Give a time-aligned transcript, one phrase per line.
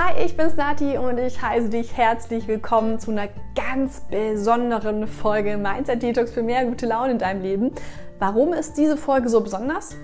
[0.00, 5.56] Hi, ich bin's Nati und ich heiße dich herzlich willkommen zu einer ganz besonderen Folge
[5.56, 7.72] Mindset Detox für mehr gute Laune in deinem Leben.
[8.20, 9.96] Warum ist diese Folge so besonders?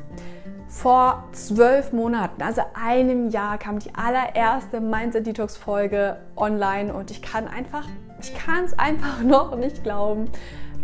[0.67, 7.22] Vor zwölf Monaten, also einem Jahr, kam die allererste Mindset Detox Folge online und ich
[7.22, 7.86] kann einfach,
[8.21, 10.29] ich kann es einfach noch nicht glauben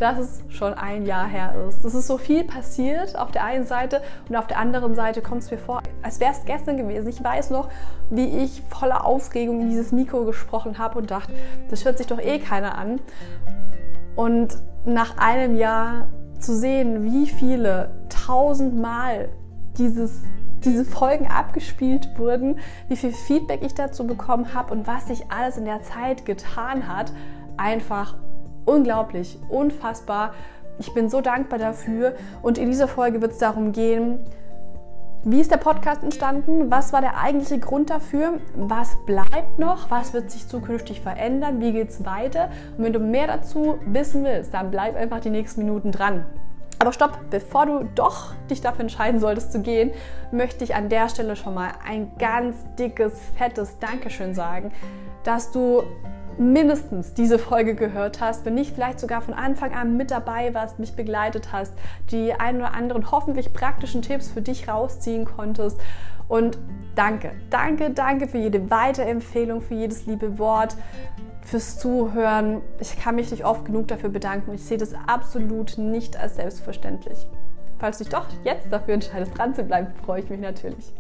[0.01, 1.85] dass es schon ein Jahr her ist.
[1.85, 5.43] Es ist so viel passiert auf der einen Seite und auf der anderen Seite kommt
[5.43, 7.09] es mir vor, als wäre es gestern gewesen.
[7.09, 7.69] Ich weiß noch,
[8.11, 11.33] wie ich voller Aufregung in dieses Mikro gesprochen habe und dachte,
[11.69, 13.01] das hört sich doch eh keiner an.
[14.17, 19.29] Und nach einem Jahr zu sehen, wie viele tausendmal
[19.79, 20.23] dieses
[20.65, 25.57] diese Folgen abgespielt wurden, wie viel Feedback ich dazu bekommen habe und was sich alles
[25.57, 27.13] in der Zeit getan hat,
[27.57, 28.17] einfach
[28.65, 30.35] unglaublich, unfassbar.
[30.79, 32.15] Ich bin so dankbar dafür.
[32.43, 34.21] Und in dieser Folge wird es darum gehen,
[35.23, 36.71] wie ist der Podcast entstanden?
[36.71, 38.41] Was war der eigentliche Grund dafür?
[38.55, 39.91] Was bleibt noch?
[39.91, 41.61] Was wird sich zukünftig verändern?
[41.61, 42.49] Wie geht es weiter?
[42.79, 46.25] Und wenn du mehr dazu wissen willst, dann bleib einfach die nächsten Minuten dran.
[46.79, 49.91] Aber stopp, bevor du doch dich dafür entscheiden solltest zu gehen,
[50.33, 54.73] möchte ich an der Stelle schon mal ein ganz dickes, fettes Dankeschön sagen,
[55.25, 55.83] dass du
[56.41, 60.79] mindestens diese Folge gehört hast, wenn nicht vielleicht sogar von Anfang an mit dabei warst,
[60.79, 61.75] mich begleitet hast,
[62.11, 65.79] die ein oder anderen hoffentlich praktischen Tipps für dich rausziehen konntest.
[66.29, 66.59] Und
[66.95, 70.77] danke, danke, danke für jede Weiterempfehlung, für jedes liebe Wort,
[71.43, 72.63] fürs Zuhören.
[72.79, 74.55] Ich kann mich nicht oft genug dafür bedanken.
[74.55, 77.27] Ich sehe das absolut nicht als selbstverständlich.
[77.79, 80.93] Falls du dich doch jetzt dafür entscheidest, dran zu bleiben, freue ich mich natürlich.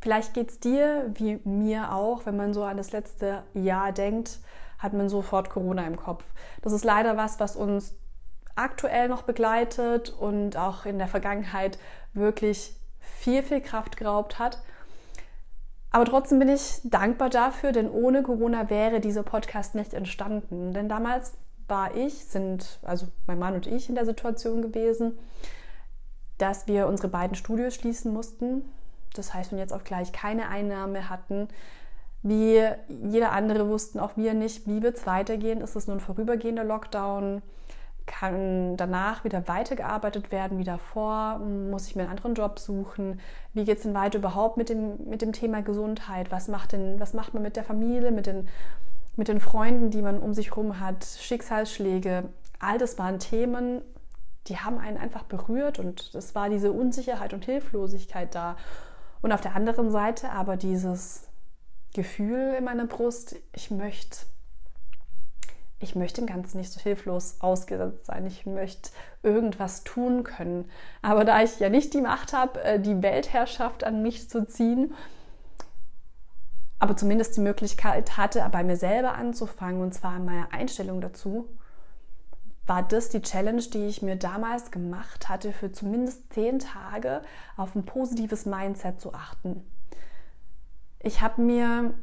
[0.00, 4.38] Vielleicht geht es dir wie mir auch, wenn man so an das letzte Jahr denkt,
[4.78, 6.24] hat man sofort Corona im Kopf.
[6.62, 7.94] Das ist leider was, was uns
[8.56, 11.78] aktuell noch begleitet und auch in der Vergangenheit
[12.14, 14.62] wirklich viel, viel Kraft geraubt hat.
[15.90, 20.72] Aber trotzdem bin ich dankbar dafür, denn ohne Corona wäre dieser Podcast nicht entstanden.
[20.72, 21.34] Denn damals
[21.68, 25.18] war ich, sind also mein Mann und ich in der Situation gewesen,
[26.38, 28.64] dass wir unsere beiden Studios schließen mussten
[29.14, 31.48] das heißt, wir jetzt auch gleich keine Einnahme hatten.
[32.22, 35.60] Wie jeder andere wussten auch wir nicht, wie wird es weitergehen.
[35.60, 37.42] Ist es nur ein vorübergehender Lockdown?
[38.06, 41.38] Kann danach wieder weitergearbeitet werden wie davor?
[41.38, 43.20] Muss ich mir einen anderen Job suchen?
[43.54, 46.30] Wie geht es denn weiter überhaupt mit dem, mit dem Thema Gesundheit?
[46.30, 48.48] Was macht, denn, was macht man mit der Familie, mit den,
[49.16, 51.04] mit den Freunden, die man um sich herum hat?
[51.04, 52.24] Schicksalsschläge?
[52.58, 53.80] All das waren Themen,
[54.48, 58.56] die haben einen einfach berührt und es war diese Unsicherheit und Hilflosigkeit da.
[59.22, 61.28] Und auf der anderen Seite aber dieses
[61.94, 64.18] Gefühl in meiner Brust, ich möchte,
[65.78, 68.26] ich möchte im Ganzen nicht so hilflos ausgesetzt sein.
[68.26, 68.90] Ich möchte
[69.22, 70.70] irgendwas tun können.
[71.02, 74.94] Aber da ich ja nicht die Macht habe, äh, die Weltherrschaft an mich zu ziehen,
[76.78, 81.46] aber zumindest die Möglichkeit hatte, bei mir selber anzufangen, und zwar an meiner Einstellung dazu,
[82.70, 87.20] war das die Challenge, die ich mir damals gemacht hatte, für zumindest zehn Tage
[87.56, 89.64] auf ein positives Mindset zu achten.
[91.00, 91.94] Ich habe mir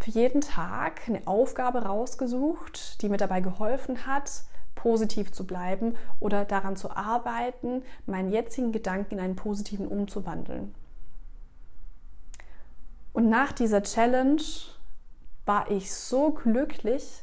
[0.00, 4.44] für jeden Tag eine Aufgabe rausgesucht, die mir dabei geholfen hat,
[4.74, 10.74] positiv zu bleiben oder daran zu arbeiten, meinen jetzigen Gedanken in einen positiven umzuwandeln.
[13.12, 14.40] Und nach dieser Challenge
[15.44, 17.22] war ich so glücklich,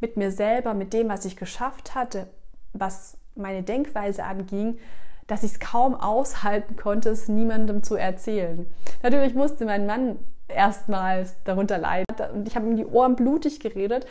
[0.00, 2.28] mit mir selber, mit dem, was ich geschafft hatte,
[2.72, 4.78] was meine Denkweise anging,
[5.26, 8.66] dass ich es kaum aushalten konnte, es niemandem zu erzählen.
[9.02, 10.18] Natürlich musste mein Mann
[10.48, 14.06] erstmals darunter leiden und ich habe ihm die Ohren blutig geredet,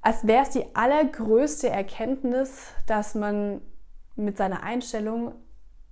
[0.00, 3.60] als wäre es die allergrößte Erkenntnis, dass man
[4.14, 5.34] mit seiner Einstellung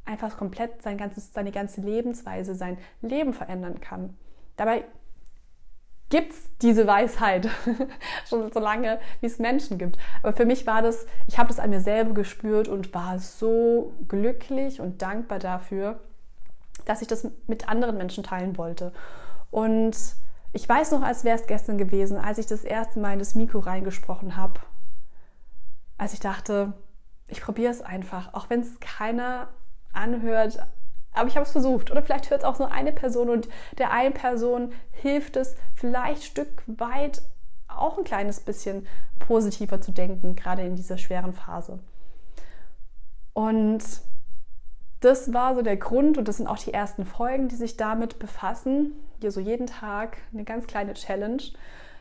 [0.04, 4.16] einfach komplett sein ganzes, seine ganze Lebensweise, sein Leben verändern kann.
[4.56, 4.84] Dabei
[6.10, 7.48] gibt es diese Weisheit
[8.28, 9.98] schon so lange, wie es Menschen gibt.
[10.22, 13.92] Aber für mich war das, ich habe das an mir selber gespürt und war so
[14.08, 16.00] glücklich und dankbar dafür,
[16.84, 18.92] dass ich das mit anderen Menschen teilen wollte.
[19.50, 19.96] Und
[20.52, 23.34] ich weiß noch, als wäre es gestern gewesen, als ich das erste Mal in das
[23.34, 24.60] Mikro reingesprochen habe,
[25.98, 26.74] als ich dachte,
[27.28, 29.48] ich probiere es einfach, auch wenn es keiner
[29.92, 30.58] anhört,
[31.14, 31.90] aber ich habe es versucht.
[31.90, 36.22] Oder vielleicht hört es auch nur eine Person und der einen Person hilft es vielleicht
[36.22, 37.22] ein Stück weit
[37.68, 38.86] auch ein kleines bisschen
[39.18, 41.78] positiver zu denken, gerade in dieser schweren Phase.
[43.32, 43.82] Und
[45.00, 48.18] das war so der Grund und das sind auch die ersten Folgen, die sich damit
[48.18, 48.92] befassen.
[49.20, 51.42] Hier so jeden Tag eine ganz kleine Challenge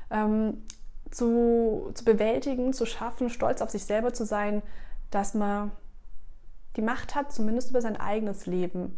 [0.10, 0.64] ähm,
[1.12, 4.62] zu, zu bewältigen, zu schaffen, stolz auf sich selber zu sein,
[5.12, 5.72] dass man
[6.76, 8.98] die Macht hat, zumindest über sein eigenes Leben,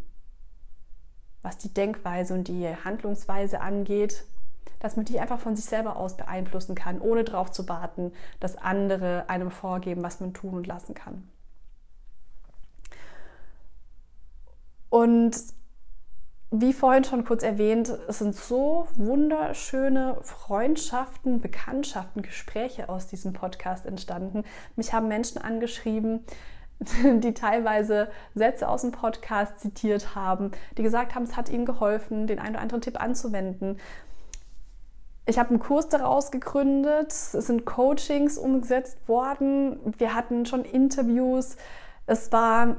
[1.42, 4.24] was die Denkweise und die Handlungsweise angeht,
[4.80, 8.56] dass man die einfach von sich selber aus beeinflussen kann, ohne darauf zu warten, dass
[8.56, 11.28] andere einem vorgeben, was man tun und lassen kann.
[14.88, 15.36] Und
[16.50, 23.84] wie vorhin schon kurz erwähnt, es sind so wunderschöne Freundschaften, Bekanntschaften, Gespräche aus diesem Podcast
[23.84, 24.44] entstanden.
[24.76, 26.24] Mich haben Menschen angeschrieben,
[27.02, 32.26] die teilweise Sätze aus dem Podcast zitiert haben, die gesagt haben, es hat ihnen geholfen,
[32.26, 33.78] den einen oder anderen Tipp anzuwenden.
[35.24, 41.56] Ich habe einen Kurs daraus gegründet, es sind Coachings umgesetzt worden, wir hatten schon Interviews.
[42.06, 42.76] Es war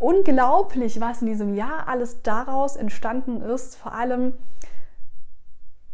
[0.00, 3.76] unglaublich, was in diesem Jahr alles daraus entstanden ist.
[3.76, 4.32] Vor allem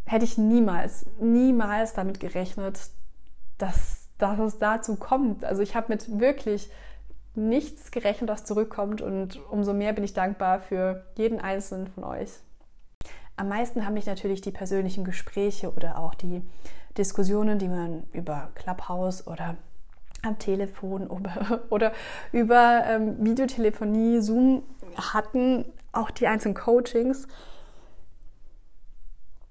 [0.06, 2.81] hätte ich niemals, niemals damit gerechnet,
[3.59, 5.45] dass, dass es dazu kommt.
[5.45, 6.71] Also ich habe mit wirklich
[7.35, 12.31] nichts gerechnet, was zurückkommt und umso mehr bin ich dankbar für jeden einzelnen von euch.
[13.37, 16.43] Am meisten haben mich natürlich die persönlichen Gespräche oder auch die
[16.97, 19.57] Diskussionen, die man über Clubhouse oder
[20.23, 21.93] am Telefon oder, oder
[22.33, 24.62] über ähm, Videotelefonie, Zoom
[24.97, 27.29] hatten, auch die einzelnen Coachings.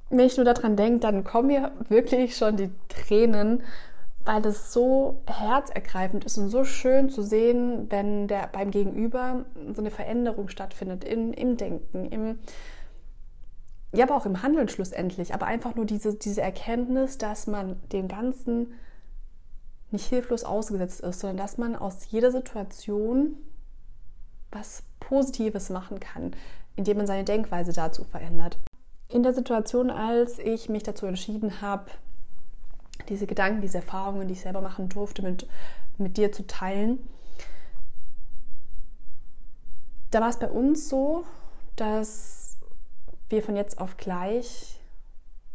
[0.10, 3.64] Wenn ich nur daran denke, dann kommen mir wirklich schon die Tränen,
[4.25, 9.81] weil das so herzergreifend ist und so schön zu sehen, wenn der beim Gegenüber so
[9.81, 12.39] eine Veränderung stattfindet in, im Denken, im,
[13.94, 18.07] ja, aber auch im Handeln schlussendlich, aber einfach nur diese, diese Erkenntnis, dass man dem
[18.07, 18.74] Ganzen
[19.92, 23.38] nicht hilflos ausgesetzt ist, sondern dass man aus jeder Situation
[24.51, 26.31] was Positives machen kann,
[26.75, 28.57] indem man seine Denkweise dazu verändert.
[29.07, 31.92] In der Situation, als ich mich dazu entschieden habe,
[33.10, 35.48] diese Gedanken, diese Erfahrungen, die ich selber machen durfte, mit,
[35.98, 37.00] mit dir zu teilen,
[40.12, 41.25] da war es bei uns so,
[41.75, 42.57] dass
[43.30, 44.80] wir von jetzt auf gleich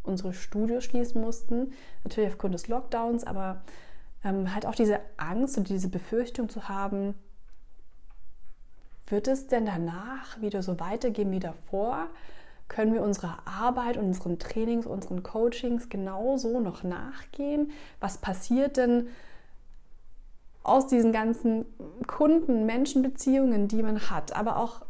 [0.02, 1.73] unsere Studios schließen mussten.
[2.05, 3.62] Natürlich aufgrund des Lockdowns, aber
[4.25, 7.14] ähm, halt auch diese Angst und diese Befürchtung zu haben,
[9.06, 12.08] wird es denn danach wieder so weitergehen wie davor?
[12.70, 17.72] Können wir unserer Arbeit, unseren Trainings, unseren Coachings genauso noch nachgehen?
[17.99, 19.08] Was passiert denn
[20.62, 21.67] aus diesen ganzen
[22.06, 24.82] Kunden, Menschenbeziehungen, die man hat, aber auch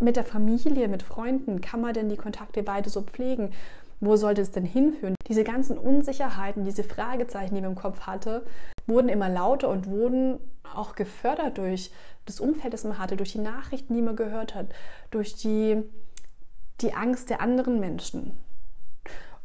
[0.00, 1.60] mit der Familie, mit Freunden?
[1.60, 3.52] Kann man denn die Kontakte weiter so pflegen?
[4.00, 5.16] Wo sollte es denn hinführen?
[5.28, 8.46] Diese ganzen Unsicherheiten, diese Fragezeichen, die man im Kopf hatte,
[8.86, 10.38] wurden immer lauter und wurden
[10.74, 11.90] auch gefördert durch
[12.24, 14.68] das Umfeld, das man hatte, durch die Nachrichten, die man gehört hat,
[15.10, 15.82] durch die,
[16.80, 18.36] die Angst der anderen Menschen.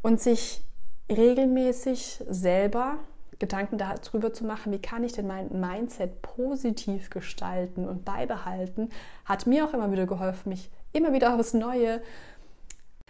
[0.02, 0.62] Und sich
[1.08, 2.98] regelmäßig selber
[3.38, 8.90] Gedanken darüber zu machen, wie kann ich denn mein Mindset positiv gestalten und beibehalten,
[9.24, 12.00] hat mir auch immer wieder geholfen, mich immer wieder aufs Neue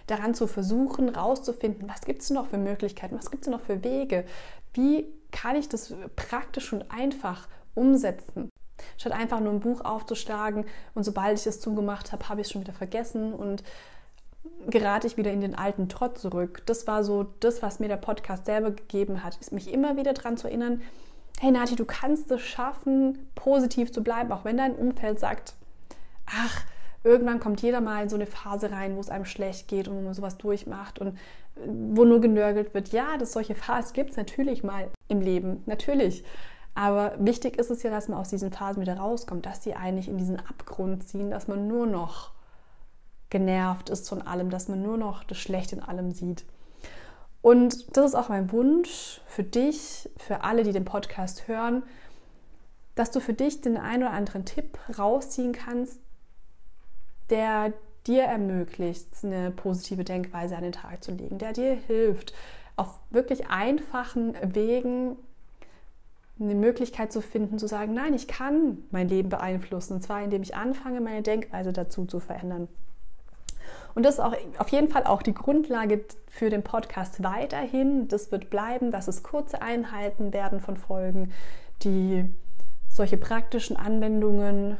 [0.07, 3.85] daran zu versuchen, rauszufinden, was gibt es noch für Möglichkeiten, was gibt es noch für
[3.85, 4.25] Wege,
[4.73, 8.49] wie kann ich das praktisch und einfach umsetzen.
[8.97, 10.65] Statt einfach nur ein Buch aufzuschlagen
[10.95, 13.63] und sobald ich es zugemacht habe, habe ich es schon wieder vergessen und
[14.69, 16.63] gerate ich wieder in den alten Trott zurück.
[16.67, 20.37] Das war so das, was mir der Podcast selber gegeben hat, mich immer wieder daran
[20.37, 20.83] zu erinnern,
[21.41, 25.55] hey Nati, du kannst es schaffen, positiv zu bleiben, auch wenn dein Umfeld sagt,
[26.27, 26.65] ach,
[27.05, 29.97] irgendwann kommt jeder mal in so eine Phase rein, wo es einem schlecht geht und
[29.97, 32.93] wo man sowas durchmacht und äh, wo nur genörgelt wird.
[32.93, 36.25] Ja, dass solche Phasen gibt es natürlich mal im Leben, natürlich.
[36.75, 40.09] Aber wichtig ist es ja, dass man aus diesen Phasen wieder rauskommt, dass die eigentlich
[40.09, 42.31] in diesen Abgrund ziehen, dass man nur noch
[43.33, 46.45] genervt ist von allem, dass man nur noch das Schlechte in allem sieht.
[47.41, 51.83] Und das ist auch mein Wunsch für dich, für alle, die den Podcast hören,
[52.95, 55.99] dass du für dich den einen oder anderen Tipp rausziehen kannst,
[57.31, 57.73] der
[58.07, 62.35] dir ermöglicht, eine positive Denkweise an den Tag zu legen, der dir hilft,
[62.77, 65.17] auf wirklich einfachen Wegen
[66.39, 70.43] eine Möglichkeit zu finden, zu sagen, nein, ich kann mein Leben beeinflussen, und zwar indem
[70.43, 72.69] ich anfange, meine Denkweise dazu zu verändern.
[73.95, 78.09] Und das ist auch auf jeden Fall auch die Grundlage für den Podcast weiterhin.
[78.09, 81.33] Das wird bleiben, dass es kurze Einheiten werden von Folgen,
[81.83, 82.25] die
[82.89, 84.77] solche praktischen Anwendungen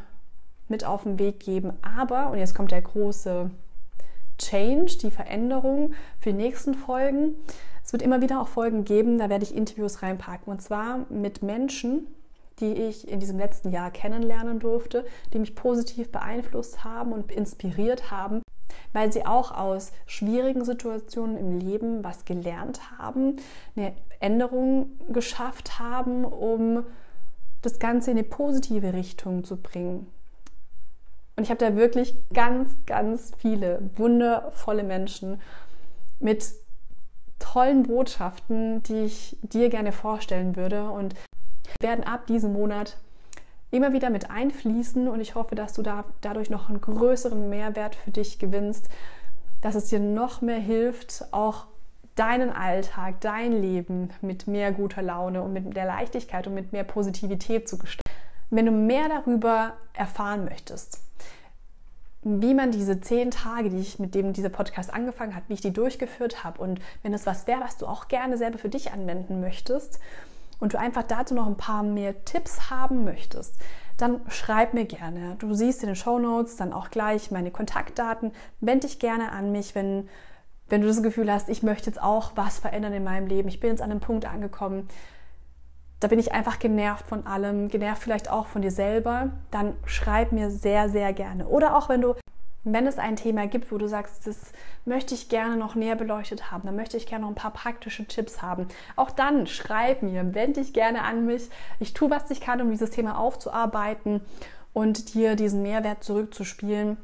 [0.69, 1.73] mit auf den Weg geben.
[1.83, 3.51] Aber, und jetzt kommt der große
[4.39, 7.37] Change, die Veränderung für die nächsten Folgen.
[7.85, 10.53] Es wird immer wieder auch Folgen geben, da werde ich Interviews reinpacken.
[10.53, 12.07] Und zwar mit Menschen,
[12.61, 18.11] die ich in diesem letzten Jahr kennenlernen durfte, die mich positiv beeinflusst haben und inspiriert
[18.11, 18.43] haben,
[18.93, 23.37] weil sie auch aus schwierigen Situationen im Leben was gelernt haben,
[23.77, 26.85] eine Änderung geschafft haben, um
[27.63, 30.07] das Ganze in eine positive Richtung zu bringen.
[31.37, 35.41] Und ich habe da wirklich ganz, ganz viele wundervolle Menschen
[36.21, 36.53] mit
[37.39, 41.15] tollen Botschaften, die ich dir gerne vorstellen würde und
[41.81, 42.97] werden ab diesem Monat
[43.73, 47.97] immer wieder mit einfließen und ich hoffe, dass du da dadurch noch einen größeren Mehrwert
[47.97, 48.89] für dich gewinnst,
[49.63, 51.67] dass es dir noch mehr hilft, auch
[52.15, 56.85] deinen Alltag, dein Leben mit mehr guter Laune und mit der Leichtigkeit und mit mehr
[56.85, 58.03] Positivität zu gestalten.
[58.51, 61.01] Wenn du mehr darüber erfahren möchtest,
[62.23, 65.63] wie man diese zehn Tage, die ich mit dem dieser Podcast angefangen hat, wie ich
[65.63, 68.93] die durchgeführt habe und wenn es was wäre, was du auch gerne selber für dich
[68.93, 69.99] anwenden möchtest
[70.63, 73.61] und du einfach dazu noch ein paar mehr Tipps haben möchtest,
[73.97, 75.35] dann schreib mir gerne.
[75.39, 78.33] Du siehst in den Show Notes dann auch gleich meine Kontaktdaten.
[78.61, 80.09] Wende dich gerne an mich, wenn
[80.69, 83.61] wenn du das Gefühl hast, ich möchte jetzt auch was verändern in meinem Leben, ich
[83.61, 84.89] bin jetzt an einem Punkt angekommen,
[86.01, 90.33] da bin ich einfach genervt von allem, genervt vielleicht auch von dir selber, dann schreib
[90.33, 91.47] mir sehr, sehr gerne.
[91.47, 92.15] Oder auch wenn du,
[92.65, 94.53] wenn es ein Thema gibt, wo du sagst, das
[94.85, 98.07] möchte ich gerne noch näher beleuchtet haben, dann möchte ich gerne noch ein paar praktische
[98.07, 98.69] Tipps haben.
[98.97, 101.49] Auch dann schreib mir, wende dich gerne an mich.
[101.81, 104.21] Ich tue, was ich kann, um dieses Thema aufzuarbeiten
[104.73, 106.97] und dir diesen Mehrwert zurückzuspielen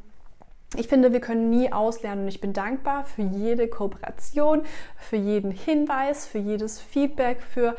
[0.77, 4.63] ich finde, wir können nie auslernen und ich bin dankbar für jede Kooperation,
[4.97, 7.75] für jeden Hinweis, für jedes Feedback, für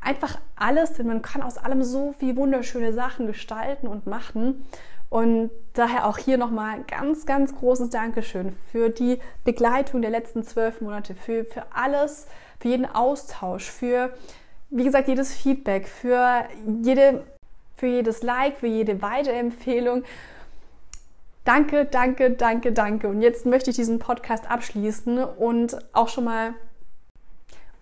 [0.00, 4.66] einfach alles, denn man kann aus allem so viel wunderschöne Sachen gestalten und machen.
[5.08, 10.80] Und daher auch hier nochmal ganz, ganz großes Dankeschön für die Begleitung der letzten zwölf
[10.80, 12.26] Monate, für, für alles,
[12.58, 14.12] für jeden Austausch, für,
[14.70, 16.44] wie gesagt, jedes Feedback, für,
[16.82, 17.24] jede,
[17.76, 20.02] für jedes Like, für jede Weiterempfehlung.
[21.44, 23.06] Danke, danke, danke, danke.
[23.06, 26.54] Und jetzt möchte ich diesen Podcast abschließen und auch schon mal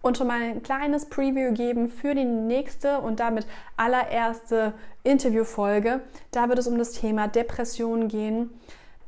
[0.05, 3.47] und schon mal ein kleines Preview geben für die nächste und damit
[3.79, 6.01] allererste Interviewfolge.
[6.31, 8.51] Da wird es um das Thema Depression gehen,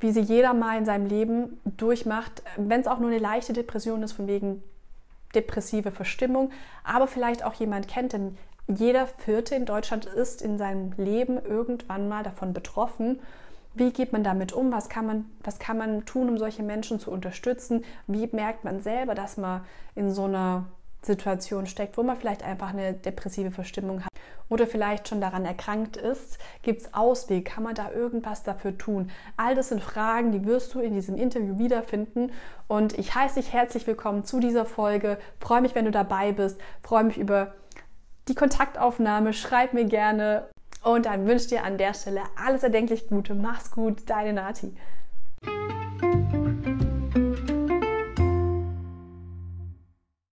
[0.01, 4.03] wie sie jeder mal in seinem Leben durchmacht, wenn es auch nur eine leichte Depression
[4.03, 4.63] ist, von wegen
[5.35, 6.51] depressive Verstimmung,
[6.83, 12.09] aber vielleicht auch jemand kennt, denn jeder Vierte in Deutschland ist in seinem Leben irgendwann
[12.09, 13.21] mal davon betroffen
[13.77, 14.73] wie geht man damit um?
[14.73, 17.85] Was kann man, was kann man tun, um solche Menschen zu unterstützen?
[18.07, 20.65] Wie merkt man selber, dass man in so einer
[21.07, 24.11] Situation steckt, wo man vielleicht einfach eine depressive Verstimmung hat
[24.49, 26.39] oder vielleicht schon daran erkrankt ist?
[26.63, 27.47] Gibt es Ausweg?
[27.47, 29.11] Kann man da irgendwas dafür tun?
[29.37, 32.33] All das sind Fragen, die wirst du in diesem Interview wiederfinden.
[32.69, 35.19] Und ich heiße dich herzlich willkommen zu dieser Folge.
[35.41, 36.61] Freue mich, wenn du dabei bist.
[36.83, 37.55] Freue mich über
[38.29, 39.33] die Kontaktaufnahme.
[39.33, 40.49] Schreib mir gerne
[40.83, 43.35] und dann wünsche dir an der Stelle alles erdenklich Gute.
[43.35, 44.75] Mach's gut, deine Nati.